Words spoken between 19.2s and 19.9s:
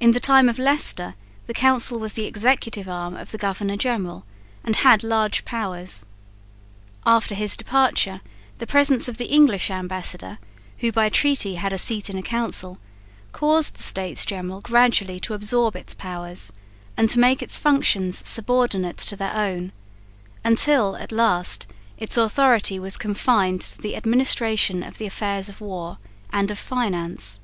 own,